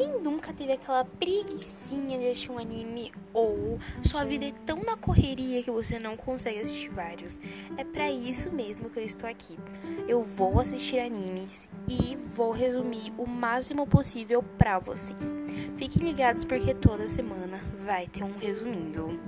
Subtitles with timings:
[0.00, 4.96] Quem nunca teve aquela preguiçinha de assistir um anime ou sua vida é tão na
[4.96, 7.36] correria que você não consegue assistir vários.
[7.76, 9.58] É para isso mesmo que eu estou aqui.
[10.08, 15.20] Eu vou assistir animes e vou resumir o máximo possível para vocês.
[15.76, 19.20] Fiquem ligados porque toda semana vai ter um resumindo.